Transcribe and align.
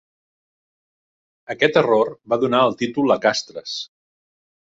Aquest 1.55 1.77
error 1.83 2.09
va 2.33 2.39
donar 2.45 2.63
el 2.69 2.75
títol 2.81 3.17
a 3.17 3.21
Castres. 3.27 3.77